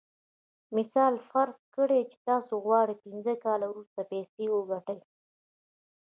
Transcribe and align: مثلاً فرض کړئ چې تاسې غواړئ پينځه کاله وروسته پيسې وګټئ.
مثلاً 0.77 1.11
فرض 1.31 1.57
کړئ 1.75 2.01
چې 2.11 2.17
تاسې 2.27 2.53
غواړئ 2.63 2.95
پينځه 3.03 3.33
کاله 3.45 3.65
وروسته 3.69 4.01
پيسې 4.11 4.43
وګټئ. 4.49 4.99